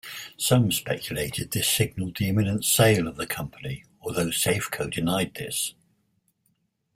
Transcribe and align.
Some 0.35 0.71
speculated 0.71 1.51
this 1.51 1.69
signalled 1.69 2.17
the 2.17 2.27
imminent 2.27 2.65
sale 2.65 3.07
of 3.07 3.17
the 3.17 3.27
company, 3.27 3.83
although 4.01 4.29
Safeco 4.31 4.89
denied 4.91 5.35
this. 5.35 5.75